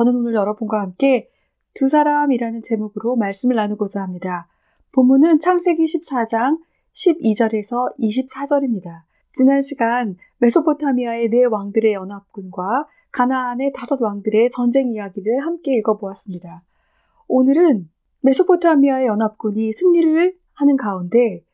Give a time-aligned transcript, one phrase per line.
[0.00, 1.28] 저는 오늘 여러분과 함께
[1.74, 4.48] 두 사람이라는 제목으로 말씀을 나누고자 합니다.
[4.92, 6.56] 본문은 창세기 14장
[6.94, 9.02] 12절에서 24절입니다.
[9.30, 16.64] 지난 시간 메소포타미아의 네 왕들의 연합군과 가나안의 다섯 왕들의 전쟁 이야기를 함께 읽어보았습니다.
[17.28, 17.90] 오늘은
[18.22, 21.44] 메소포타미아의 연합군이 승리를 하는 가운데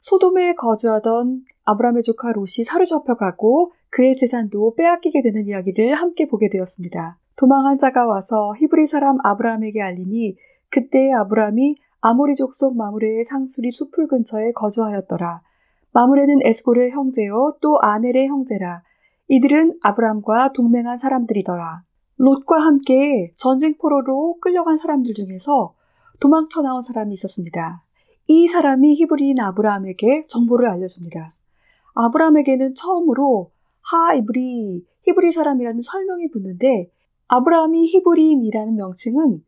[0.00, 7.18] 소돔에 거주하던 아브라함의 조카 롯이 사로잡혀가고 그의 재산도 빼앗기게 되는 이야기를 함께 보게 되었습니다.
[7.36, 10.36] 도망한 자가 와서 히브리 사람 아브라함에게 알리니
[10.70, 15.42] 그때 아브라함이 아모리 족속 마무레의 상수리 수풀 근처에 거주하였더라.
[15.92, 18.82] 마무레는 에스골의 형제요 또 아넬의 형제라.
[19.28, 21.82] 이들은 아브라함과 동맹한 사람들이더라.
[22.16, 25.74] 롯과 함께 전쟁 포로로 끌려간 사람들 중에서
[26.20, 27.82] 도망쳐 나온 사람이 있었습니다.
[28.26, 31.34] 이 사람이 히브리인 아브라함에게 정보를 알려줍니다.
[31.94, 33.50] 아브라함에게는 처음으로
[33.82, 36.90] 하 이브리, 히브리 사람이라는 설명이 붙는데
[37.28, 39.42] 아브라함이 히브리인이라는 명칭은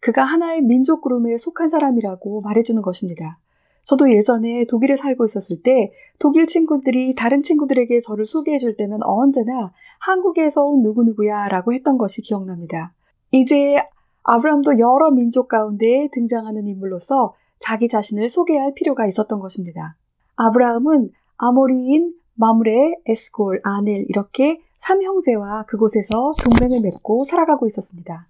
[0.00, 3.38] 그가 하나의 민족 그룹에 속한 사람이라고 말해주는 것입니다.
[3.82, 9.72] 저도 예전에 독일에 살고 있었을 때 독일 친구들이 다른 친구들에게 저를 소개해 줄 때면 언제나
[10.00, 12.92] 한국에서 온 누구누구야 라고 했던 것이 기억납니다.
[13.30, 13.76] 이제
[14.24, 19.96] 아브라함도 여러 민족 가운데 등장하는 인물로서 자기 자신을 소개할 필요가 있었던 것입니다.
[20.36, 28.28] 아브라함은 아모리인 마므레, 에스골, 아넬 이렇게 삼형제와 그곳에서 동맹을 맺고 살아가고 있었습니다.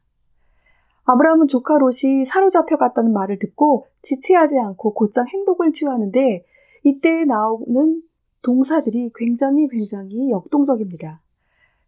[1.05, 6.45] 아브라함은 조카 롯이 사로잡혀 갔다는 말을 듣고 지체하지 않고 곧장 행동을 취하는데
[6.85, 8.03] 이때 나오는
[8.43, 11.23] 동사들이 굉장히 굉장히 역동적입니다.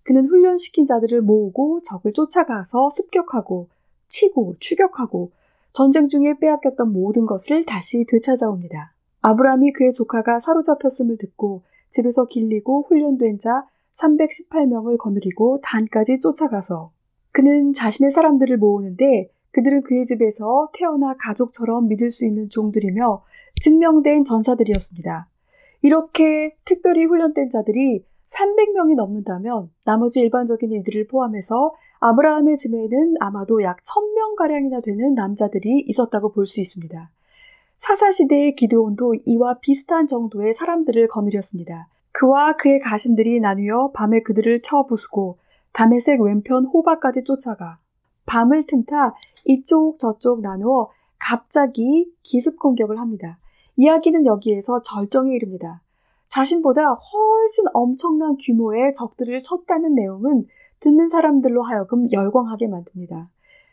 [0.02, 3.68] 그는 훈련시킨 자들을 모으고 적을 쫓아가서 습격하고
[4.08, 5.30] 치고 추격하고
[5.72, 8.94] 전쟁 중에 빼앗겼던 모든 것을 다시 되찾아옵니다.
[9.22, 13.66] 아브라함이 그의 조카가 사로잡혔음을 듣고 집에서 길리고 훈련된 자
[14.00, 16.86] 318명을 거느리고 단까지 쫓아가서
[17.32, 23.22] 그는 자신의 사람들을 모으는데 그들은 그의 집에서 태어나 가족처럼 믿을 수 있는 종들이며
[23.60, 25.28] 증명된 전사들이었습니다.
[25.82, 34.84] 이렇게 특별히 훈련된 자들이 300명이 넘는다면 나머지 일반적인 이들을 포함해서 아브라함의 집에는 아마도 약 1000명가량이나
[34.84, 37.10] 되는 남자들이 있었다고 볼 수 있습니다.
[37.78, 41.88] 사사시대의 기드온도 이와 비슷한 정도의 사람들을 거느렸습니다.
[42.12, 45.38] 그와 그의 가신들이 나뉘어 밤에 그들을 쳐 부수고
[45.72, 47.74] 담에색 왼편 호박까지 쫓아가
[48.26, 53.38] 밤을 틈타 이쪽 저쪽 나누어 갑자기 기습 공격을 합니다.
[53.76, 55.82] 이야기는 여기에서 절정에 이릅니다.
[56.28, 60.46] 자신보다 훨씬 엄청난 규모의 적들을 쳤다는 내용은
[60.78, 63.28] 듣는 사람들로 하여금 열광하게 만듭니다.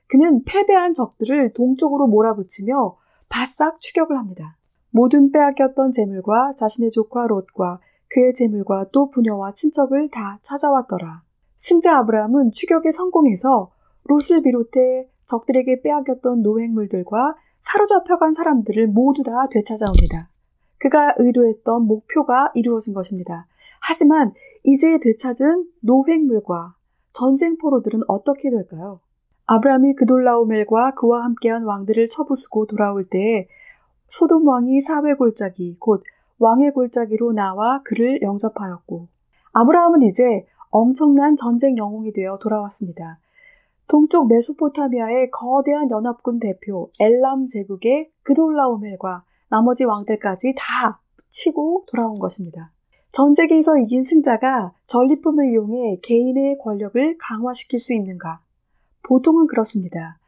[0.08, 2.97] 그는 패배한 적들을 동쪽으로 몰아붙이며
[3.30, 4.58] 바싹 추격을 합니다.
[4.90, 11.22] 모든 빼앗겼던 재물과 자신의 조카 롯과 그의 재물과 또 부녀와 친척을 다 찾아왔더라.
[11.57, 13.72] 승자 아브라함은 추격에 성공해서
[14.03, 20.29] 롯을 비롯해 적들에게 빼앗겼던 노획물들과 사로잡혀간 사람들을 모두 다 되찾아옵니다.
[20.78, 23.47] 그가 의도했던 목표가 이루어진 것입니다.
[23.81, 24.31] 하지만
[24.63, 26.69] 이제 되찾은 노획물과
[27.13, 28.97] 전쟁 포로들은 어떻게 될까요?
[29.47, 33.47] 아브라함이 그돌라오멜과 그와 함께한 왕들을 쳐부수고 돌아올 때에
[34.07, 36.03] 소돔 왕이 사회 골짜기 곧
[36.40, 39.08] 왕의 골짜기로 나와 그를 영접하였고
[39.53, 43.20] 아브라함은 이제 엄청난 전쟁 영웅이 되어 돌아왔습니다.
[43.88, 52.72] 동쪽 메소포타미아의 거대한 연합군 대표 엘람 제국의 그돌라오멜과 나머지 왕들까지 다 치고 돌아온 것입니다.
[53.12, 58.42] 전쟁에서 이긴 승자가 전리품을 이용해 개인의 권력을 강화시킬 수 있는가?
[59.03, 60.20] 보통은 그렇습니다.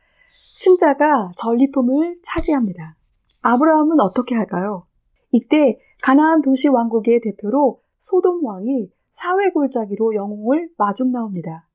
[0.55, 2.95] 승자가 전리품을 차지합니다.
[3.41, 4.81] 아브라함은 어떻게 할까요?
[5.31, 11.65] 이때 가나안 도시 왕국의 대표로 소돔 왕이 사회 골짜기로 영웅을 마중 나옵니다.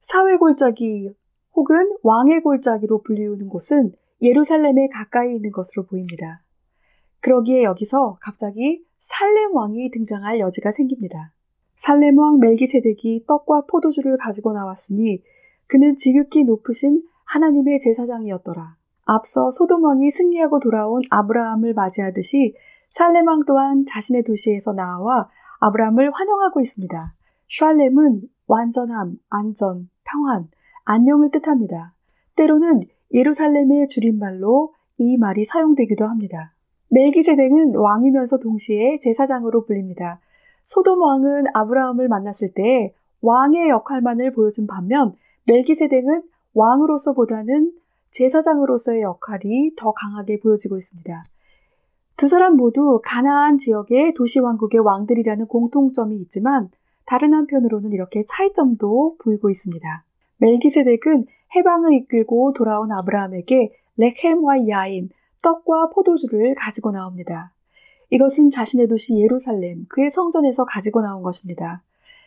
[0.00, 1.14] 사회 골짜기
[1.54, 3.92] 혹은 왕의 골짜기로 불리우는 곳은
[4.22, 6.42] 예루살렘에 가까이 있는 것으로 보입니다.
[7.20, 11.34] 그러기에 여기서 갑자기 살렘 왕이 등장할 여지가 생깁니다.
[11.74, 15.22] 살렘 왕 멜기세덱이 떡과 포도주를 가지고 나왔으니
[15.66, 18.76] 그는 지극히 높으신 하나님의 제사장이었더라.
[19.04, 22.54] 앞서 소돔 왕이 승리하고 돌아온 아브라함을 맞이하듯이
[22.88, 25.28] 살렘 왕 또한 자신의 도시에서 나와
[25.60, 27.06] 아브라함을 환영하고 있습니다.
[27.48, 30.48] 샬렘은 완전함, 안전, 평안,
[30.84, 31.94] 안녕을 뜻합니다.
[32.36, 32.80] 때로는
[33.12, 36.50] 예루살렘의 줄임말로 이 말이 사용되기도 합니다.
[36.88, 40.20] 멜기세덱은 왕이면서 동시에 제사장으로 불립니다.
[40.64, 45.14] 소돔 왕은 아브라함을 만났을 때 왕의 역할만을 보여준 반면
[45.46, 46.22] 멜기세덱은
[46.54, 47.72] 왕으로서보다는
[48.12, 51.24] 제사장으로서의 역할이 더 강하게 보여지고 있습니다.
[52.16, 56.70] 두 사람 모두 가나안 지역의 도시 왕국의 왕들이라는 공통점이 있지만
[57.04, 60.04] 다른 한편으로는 이렇게 차이점도 보이고 있습니다.
[60.36, 61.26] 멜기세덱은
[61.56, 65.10] 해방을 이끌고 돌아온 아브라함에게 렉햄과 야인,
[65.42, 67.52] 떡과 포도주를 가지고 나옵니다.
[68.10, 71.82] 이것은 자신의 도시 예루살렘, 그의 성전에서 가지고 나온 것입니다.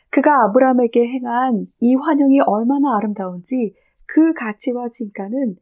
[0.10, 5.58] 그가 아브라함에게 행한 이 환영이 얼마나 아름다운지 그 가치와 진가는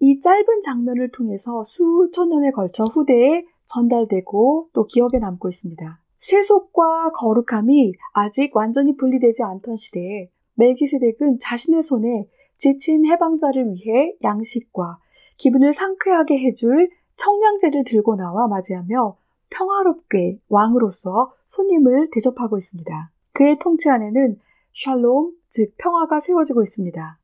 [0.00, 6.00] 이 짧은 장면을 통해서 수천 년에 걸쳐 후대에 전달되고 또 기억에 남고 있습니다.
[6.18, 14.98] 세속과 거룩함이 아직 완전히 분리되지 않던 시대에 멜기세덱은 자신의 손에 지친 해방자를 위해 양식과
[15.36, 19.16] 기분을 상쾌하게 해줄 청량제를 들고 나와 맞이하며
[19.50, 22.92] 평화롭게 왕으로서 손님을 대접하고 있습니다.
[23.32, 24.38] 그의 통치 안에는
[24.72, 27.18] 샬롬, 즉 평화가 세워지고 있습니다.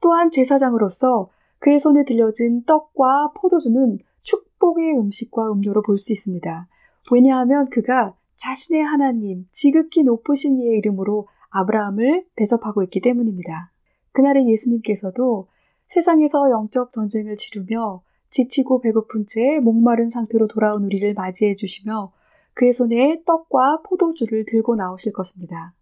[0.00, 1.30] 또한 제사장으로서
[1.64, 6.68] 그의 손에 들려진 떡과 포도주는 축복의 음식과 음료로 볼 수 있습니다.
[7.10, 13.72] 왜냐하면 그가 자신의 하나님, 지극히 높으신 이의 이름으로 아브라함을 대접하고 있기 때문입니다.
[14.12, 15.48] 그날의 예수님께서도
[15.88, 22.12] 세상에서 영적 전쟁을 치르며 지치고 배고픈 채 목마른 상태로 돌아온 우리를 맞이해 주시며
[22.52, 25.74] 그의 손에 떡과 포도주를 들고 나오실 것입니다.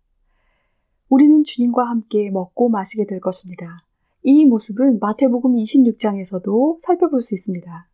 [1.08, 3.84] 우리는 주님과 함께 먹고 마시게 될 것입니다.
[4.24, 7.88] 이 모습은 마태복음 26장에서도 살펴볼 수 있습니다.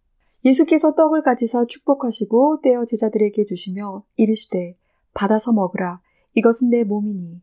[0.45, 4.77] 예수께서 떡을 가지사 축복하시고 떼어 제자들에게 주시며 이르시되
[5.15, 6.01] 받아서 먹으라.
[6.35, 7.43] 이것은 내 몸이니.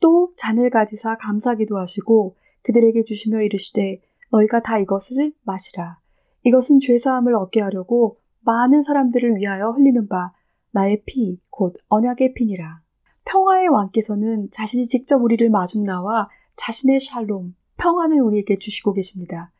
[0.00, 4.00] 또 잔을 가지사 감사기도 하시고 그들에게 주시며 이르시되
[4.30, 5.98] 너희가 다 이것을 마시라.
[6.44, 10.30] 이것은 죄 사함을 얻게 하려고 많은 사람들을 위하여 흘리는 바
[10.70, 12.82] 나의 피 곧 언약의 피니라.
[13.24, 17.54] 평화의 왕께서는 자신이 직접 우리를 마중 나와 자신의 샬롬
[17.84, 19.52] 평안을 우리에게 주시고 계십니다.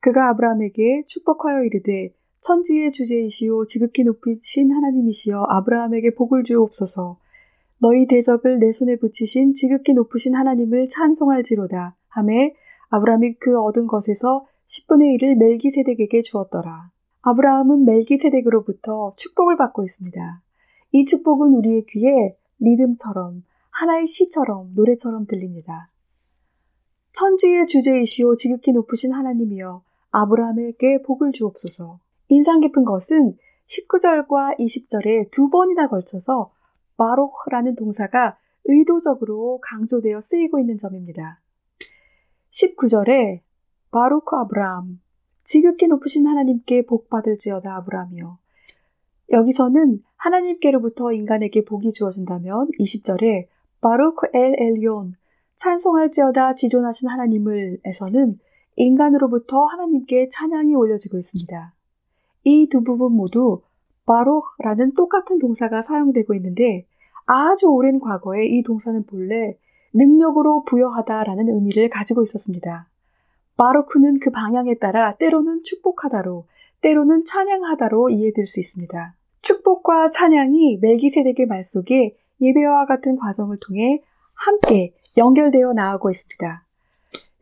[0.00, 7.18] 그가 아브라함에게 축복하여 이르되 천지의 주제이시오 지극히 높으신 하나님이시여 아브라함에게 복을 주옵소서
[7.80, 12.54] 너희 대접을 내 손에 붙이신 지극히 높으신 하나님을 찬송할지로다 하매
[12.88, 16.90] 아브라함이 그 얻은 것에서 10분의 1을 멜기세덱에게 주었더라.
[17.22, 20.42] 아브라함은 멜기세덱으로부터 축복을 받고 있습니다.
[20.92, 25.88] 이 축복은 우리의 귀에 리듬처럼 하나의 시처럼 노래처럼 들립니다.
[27.18, 29.82] 천지의 주제이시오 지극히 높으신 하나님이여
[30.12, 31.98] 아브라함에게 복을 주옵소서.
[32.28, 33.36] 인상 깊은 것은
[33.66, 36.48] 19절과 20절에 두 번이나 걸쳐서
[36.96, 41.40] 바로흐라는 동사가 의도적으로 강조되어 쓰이고 있는 점입니다.
[42.52, 43.40] 19절에
[43.90, 45.00] 바로크 아브라함,
[45.38, 48.38] 지극히 높으신 하나님께 복 받을지어다 아브라함이요.
[49.32, 53.48] 여기서는 하나님께로부터 인간에게 복이 주어진다면 20절에
[53.80, 55.17] 바로크 엘 엘리온,
[55.58, 58.38] 찬송할지어다 지존하신 하나님을 에서는
[58.76, 61.74] 인간으로부터 하나님께 찬양이 올려지고 있습니다.
[62.44, 63.60] 이 두 부분 모두
[64.06, 66.86] 바로라는 똑같은 동사가 사용되고 있는데
[67.26, 69.58] 아주 오랜 과거에 이 동사는 본래
[69.92, 72.88] 능력으로 부여하다라는 의미를 가지고 있었습니다.
[73.56, 76.44] 바로크는 그 방향에 따라 때로는 축복하다로,
[76.80, 79.14] 때로는 찬양하다로 이해될 수 있습니다.
[79.42, 84.00] 축복과 찬양이 멜기세덱의 말 속에 예배와 같은 과정을 통해
[84.34, 86.64] 함께 연결되어 나오고 있습니다.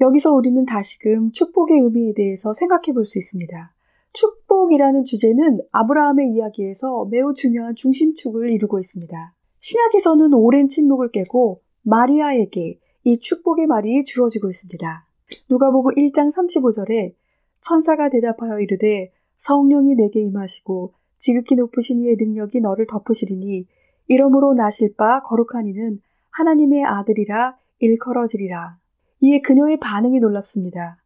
[0.00, 3.74] 여기서 우리는 다시금 축복의 의미에 대해서 생각해 볼 수 있습니다.
[4.14, 9.34] 축복이라는 주제는 아브라함의 이야기에서 매우 중요한 중심축을 이루고 있습니다.
[9.60, 15.04] 신약에서는 오랜 침묵을 깨고 마리아에게 이 축복의 말이 주어지고 있습니다.
[15.50, 17.14] 누가보고 1장 35절에
[17.60, 23.66] 천사가 대답하여 이르되 성령이 내게 임하시고 지극히 높으신 이의 능력이 너를 덮으시리니
[24.08, 28.78] 이러므로 나실 바 거룩한 이는 하나님의 아들이라 일컬어지리라.
[29.20, 30.98] 이에 그녀의 반응이 놀랍습니다.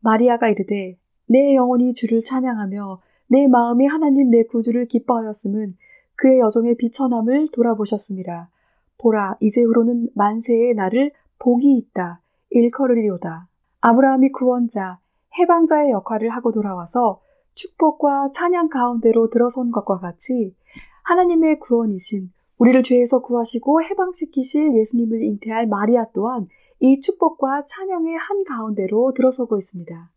[0.00, 0.96] 마리아가 이르되
[1.26, 5.76] 내 영혼이 주를 찬양하며 내 마음이 하나님 내 구주를 기뻐하였음은
[6.14, 8.50] 그의 여종의 비천함을 돌아보셨습니다.
[8.98, 13.48] 보라 이제후로는 만세의 나를 복이 있다 일컬으리로다.
[13.80, 14.98] 아브라함이 구원자
[15.38, 17.20] 해방자의 역할을 하고 돌아와서
[17.54, 20.56] 축복과 찬양 가운데로 들어선 것과 같이
[21.02, 26.48] 하나님의 구원이신 우리를 죄에서 구하시고 해방시키실 예수님을 잉태할 마리아 또한
[26.80, 30.12] 이 축복과 찬양의 한 가운데로 들어서고 있습니다.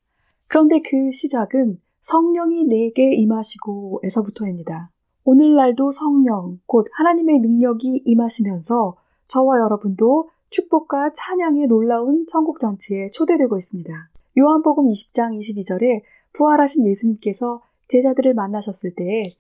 [0.48, 4.92] 그런데 그 시작은 성령이 내게 임하시고 에서부터입니다.
[5.24, 8.96] 오늘날도 성령, 곧 하나님의 능력이 임하시면서
[9.28, 13.94] 저와 여러분도 축복과 찬양의 놀라운 천국잔치에 초대되고 있습니다.
[14.38, 16.02] 요한복음 20장 22절에
[16.34, 19.36] 부활하신 예수님께서 제자들을 만나셨을 때에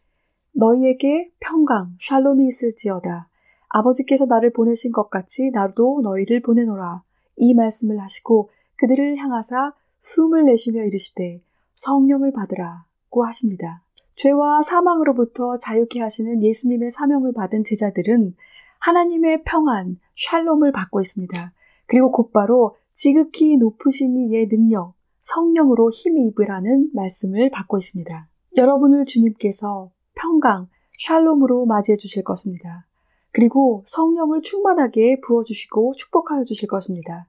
[0.53, 3.23] 너희에게 평강, 샬롬이 있을지어다.
[3.69, 7.03] 아버지께서 나를 보내신 것 같이 나도 너희를 보내노라.
[7.37, 11.41] 이 말씀을 하시고 그들을 향하사 숨을 내쉬며 이르시되
[11.75, 13.83] 성령을 받으라고 하십니다.
[14.15, 18.35] 죄와 사망으로부터 자유케 하시는 예수님의 사명을 받은 제자들은
[18.79, 21.53] 하나님의 평안, 샬롬을 받고 있습니다.
[21.87, 28.27] 그리고 곧바로 지극히 높으신 이의 능력, 성령으로 힘입으라는 말씀을 받고 있습니다.
[28.57, 29.89] 여러분을 주님께서
[30.21, 30.67] 평강,
[30.99, 32.87] 샬롬으로 맞이해 주실 것입니다.
[33.31, 37.27] 그리고 성령을 충만하게 부어주시고 축복하여 주실 것입니다.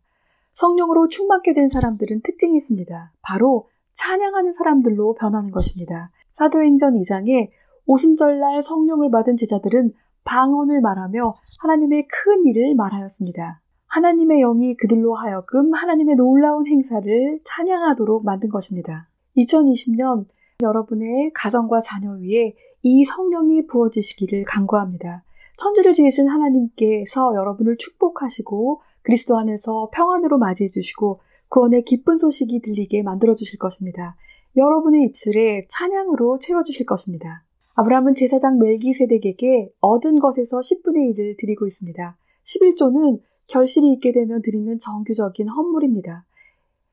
[0.54, 3.12] 성령으로 충만케 된 사람들은 특징이 있습니다.
[3.22, 3.62] 바로
[3.94, 6.11] 찬양하는 사람들로 변하는 것입니다.
[6.32, 7.49] 사도행전 2장에
[7.87, 9.92] 오순절날 성령을 받은 제자들은
[10.25, 13.62] 방언을 말하며 하나님의 큰 일을 말하였습니다.
[13.87, 19.08] 하나님의 영이 그들로 하여금 하나님의 놀라운 행사를 찬양하도록 만든 것입니다.
[19.37, 20.26] 2020년
[20.62, 25.24] 여러분의 가정과 자녀 위에 이 성령이 부어지시기를 간구합니다.
[25.56, 33.34] 천지를 지으신 하나님께서 여러분을 축복하시고 그리스도 안에서 평안으로 맞이해 주시고 구원의 기쁜 소식이 들리게 만들어
[33.34, 34.16] 주실 것입니다.
[34.56, 37.44] 여러분의 입술에 찬양으로 채워 주실 것입니다.
[37.74, 42.14] 아브라함은 제사장 멜기세덱에게 얻은 것에서 10분의 1을 드리고 있습니다.
[42.44, 46.26] 11조는 결실이 있게 되면 드리는 정규적인 헌물입니다.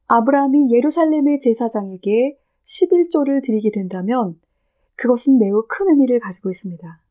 [0.08, 4.40] 아브라함이 예루살렘의 제사장에게 11조를 드리게 된다면
[5.00, 7.02] 그것은 매우 큰 의미를 가지고 있습니다.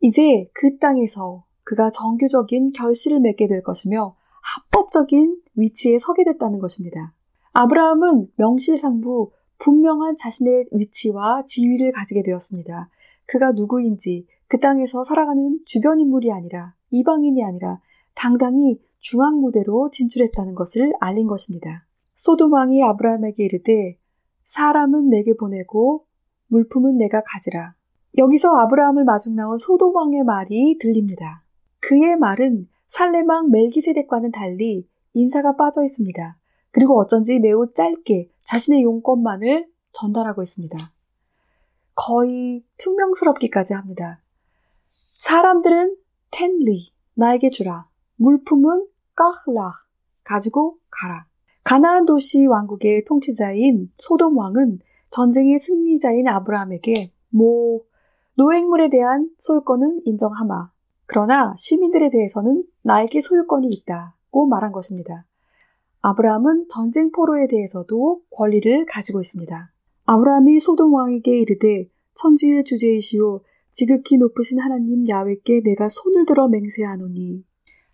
[0.00, 7.14] 이제 그 땅에서 그가 정규적인 결실을 맺게 될 것이며 합법적인 위치에 서게 됐다는 것입니다.
[7.52, 12.90] 아브라함은 명실상부 분명한 자신의 위치와 지위를 가지게 되었습니다.
[13.26, 17.80] 그가 누구인지 그 땅에서 살아가는 주변 인물이 아니라 이방인이 아니라
[18.14, 21.86] 당당히 중앙 무대로 진출했다는 것을 알린 것입니다.
[22.14, 23.96] 소돔 왕이 아브라함에게 이르되
[24.44, 26.02] 사람은 내게 보내고
[26.48, 27.74] 물품은 내가 가지라.
[28.18, 31.42] 여기서 아브라함을 마중 나온 소돔 왕의 말이 들립니다.
[31.80, 36.38] 그의 말은 살레망 멜기세덱과는 달리 인사가 빠져 있습니다.
[36.70, 40.92] 그리고 어쩐지 매우 짧게 자신의 용건만을 전달하고 있습니다.
[41.94, 44.20] 거의 퉁명스럽기까지 합니다.
[45.18, 45.96] 사람들은
[46.30, 47.88] 텐리, 나에게 주라.
[48.16, 49.72] 물품은 까흐라,
[50.22, 51.24] 가지고 가라.
[51.64, 57.80] 가나안 도시 왕국의 통치자인 소돔 왕은 전쟁의 승리자인 아브라함에게 뭐
[58.34, 60.70] 노획물에 대한 소유권은 인정하마.
[61.06, 65.26] 그러나 시민들에 대해서는 나에게 소유권이 있다고 말한 것입니다.
[66.02, 69.72] 아브라함은 전쟁 포로에 대해서도 권리를 가지고 있습니다.
[70.06, 77.44] 아브라함이 소돔 왕에게 이르되 천지의 주제이시오 지극히 높으신 하나님 야외께 내가 손을 들어 맹세하노니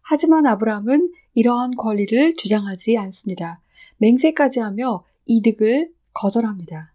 [0.02, 3.62] 하지만 아브라함은 이러한 권리를 주장하지 않습니다.
[3.99, 6.92] 맹세까지 하며 이득을 거절합니다.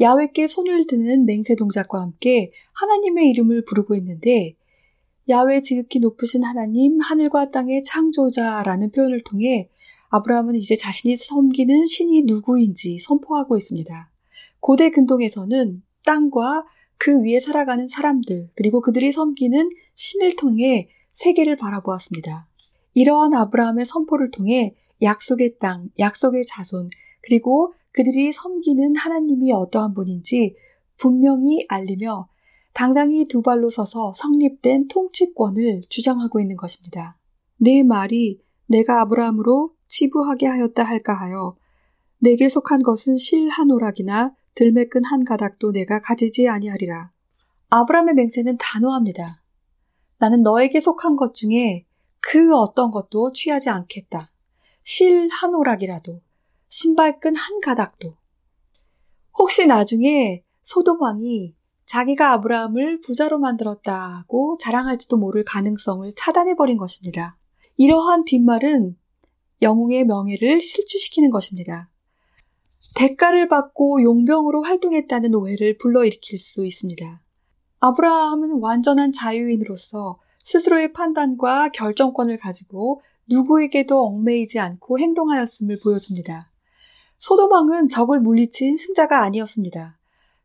[0.00, 4.54] 야외께 손을 드는 맹세 동작과 함께 하나님의 이름을 부르고 있는데
[5.28, 9.68] 야외 지극히 높으신 하나님 하늘과 땅의 창조자라는 표현을 통해
[10.10, 14.10] 아브라함은 이제 자신이 섬기는 신이 누구인지 선포하고 있습니다.
[14.60, 16.64] 고대 근동에서는 땅과
[16.98, 22.46] 그 위에 살아가는 사람들 그리고 그들이 섬기는 신을 통해 세계를 바라보았습니다.
[22.94, 26.88] 이러한 아브라함의 선포를 통해 약속의 땅, 약속의 자손,
[27.22, 30.54] 그리고 그들이 섬기는 하나님이 어떠한 분인지
[30.98, 32.28] 분명히 알리며
[32.74, 37.16] 당당히 두 발로 서서 성립된 통치권을 주장하고 있는 것입니다.
[37.56, 41.56] 내 말이 내가 아브라함으로 치부하게 하였다 할까 하여
[42.18, 47.10] 내게 속한 것은 실 한 오락이나 들매끈 한 가닥도 내가 가지지 아니하리라.
[47.70, 49.42] 아브라함의 맹세는 단호합니다.
[50.18, 51.86] 나는 너에게 속한 것 중에
[52.20, 54.30] 그 어떤 것도 취하지 않겠다.
[54.82, 56.20] 실 한 오락이라도,
[56.68, 58.16] 신발끈 한 가닥도.
[59.38, 61.54] 혹시 나중에 소돔 왕이
[61.86, 67.38] 자기가 아브라함을 부자로 만들었다고 자랑할지도 모를 가능성을 차단해버린 것입니다.
[67.76, 68.96] 이러한 뒷말은
[69.62, 71.90] 영웅의 명예를 실추시키는 것입니다.
[72.96, 77.22] 대가를 받고 용병으로 활동했다는 오해를 불러일으킬 수 있습니다.
[77.80, 86.50] 아브라함은 완전한 자유인으로서 스스로의 판단과 결정권을 가지고 누구에게도 얽매이지 않고 행동하였음을 보여줍니다.
[87.18, 89.98] 소도망은 적을 물리친 승자가 아니었습니다.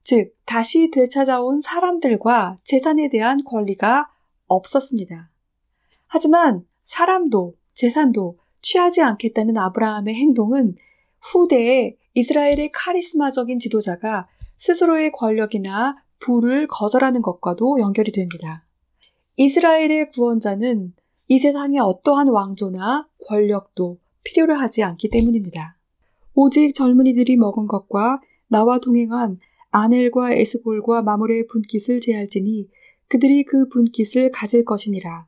[0.04, 4.10] 즉, 다시 되찾아온 사람들과 재산에 대한 권리가
[4.48, 5.30] 없었습니다.
[6.08, 10.76] 하지만 사람도 재산도 취하지 않겠다는 아브라함의 행동은
[11.22, 18.66] 후대에 이스라엘의 카리스마적인 지도자가 스스로의 권력이나 부를 거절하는 것과도 연결이 됩니다.
[19.38, 20.94] 이스라엘의 구원자는
[21.28, 25.78] 이 세상에 어떠한 왕조나 권력도 필요로 하지 않기 때문입니다.
[26.34, 29.40] 오직 젊은이들이 먹은 것과 나와 동행한
[29.72, 32.70] 아넬과 에스골과 마몰의 분깃을 제할지니
[33.08, 35.26] 그들이 그 분깃을 가질 것이니라.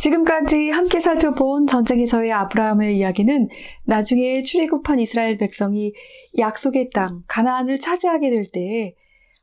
[0.00, 3.48] 지금까지 함께 살펴본 전쟁에서의 아브라함의 이야기는
[3.86, 5.92] 나중에 출애굽한 이스라엘 백성이
[6.38, 8.94] 약속의 땅 가나안을 차지하게 될 때에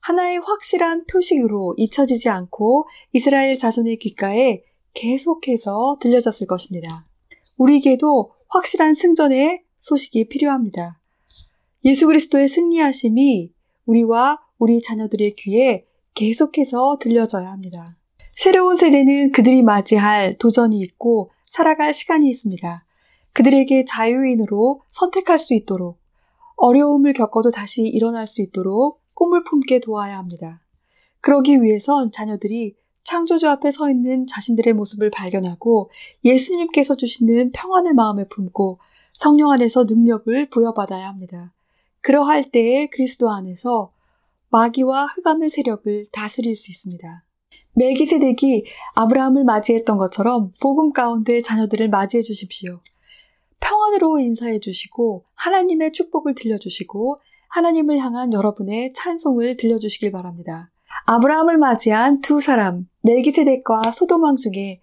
[0.01, 4.63] 하나의 확실한 표식으로 잊혀지지 않고 이스라엘 자손의 귓가에
[4.93, 7.05] 계속해서 들려졌을 것입니다.
[7.57, 10.99] 우리에게도 확실한 승전의 소식이 필요합니다.
[11.85, 13.53] 예수 그리스도의 승리하심이
[13.85, 17.95] 우리와 우리 자녀들의 귀에 계속해서 들려져야 합니다.
[18.35, 22.85] 새로운 세대는 그들이 맞이할 도전이 있고 살아갈 시간이 있습니다.
[23.33, 25.99] 그들에게 자유인으로 선택할 수 있도록
[26.57, 30.61] 어려움을 겪어도 다시 일어날 수 있도록 꿈을 품게 도와야 합니다.
[31.21, 35.89] 그러기 위해선 자녀들이 창조주 앞에 서 있는 자신들의 모습을 발견하고
[36.23, 38.79] 예수님께서 주시는 평안을 마음에 품고
[39.19, 41.53] 성령 안에서 능력을 부여받아야 합니다.
[41.99, 43.91] 그러할 때에 그리스도 안에서
[44.49, 47.25] 마귀와 흑암의 세력을 다스릴 수 있습니다.
[47.73, 48.63] 멜기세덱이
[48.95, 52.79] 아브라함을 맞이했던 것처럼 복음 가운데 자녀들을 맞이해 주십시오.
[53.59, 60.71] 평안으로 인사해 주시고 하나님의 축복을 들려주시고 하나님을 향한 여러분의 찬송을 들려주시길 바랍니다.
[61.07, 64.79] 아브라함을 맞이한 두 사람, 멜기세덱과 소돔왕 중에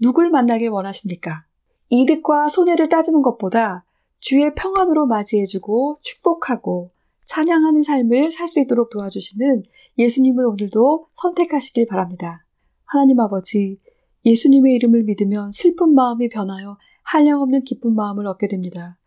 [0.00, 1.44] 누굴 만나길 원하십니까?
[1.88, 3.84] 이득과 손해를 따지는 것보다
[4.18, 6.90] 주의 평안으로 맞이해주고 축복하고
[7.26, 9.64] 찬양하는 삶을 살 수 있도록 도와주시는
[9.98, 12.44] 예수님을 오늘도 선택하시길 바랍니다.
[12.84, 13.78] 하나님 아버지,
[14.24, 18.98] 예수님의 이름을 믿으면 슬픈 마음이 변하여 한량없는 기쁜 마음을 얻게 됩니다.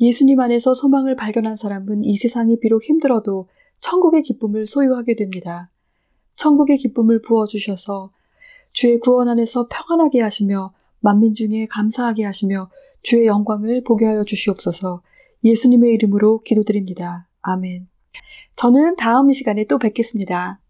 [0.00, 3.48] 예수님 안에서 소망을 발견한 사람은 이 세상이 비록 힘들어도
[3.80, 5.70] 천국의 기쁨을 소유하게 됩니다.
[6.36, 8.10] 천국의 기쁨을 부어주셔서
[8.72, 12.70] 주의 구원 안에서 평안하게 하시며 만민 중에 감사하게 하시며
[13.02, 15.02] 주의 영광을 보게 하여 주시옵소서
[15.44, 17.28] 예수님의 이름으로 기도드립니다.
[17.42, 17.88] 아멘.
[18.56, 20.60] 저는 다음 시간에 또 뵙겠습니다.